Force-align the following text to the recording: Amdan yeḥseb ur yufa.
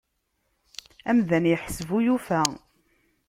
Amdan 1.09 1.45
yeḥseb 1.51 1.89
ur 1.95 2.01
yufa. 2.05 2.41